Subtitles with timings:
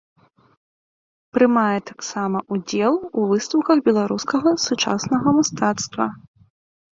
[1.37, 6.05] Прымае таксама ўдзел у выстаўках беларускага сучаснага мастацтва.